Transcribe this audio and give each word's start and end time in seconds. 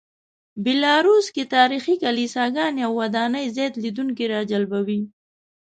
بیلاروس 0.63 1.25
کې 1.35 1.43
تاریخي 1.55 1.95
کلیساګانې 2.03 2.81
او 2.87 2.93
ودانۍ 3.01 3.45
زیاتې 3.55 3.77
لیدونکي 3.85 4.25
راجلبوي. 4.35 5.01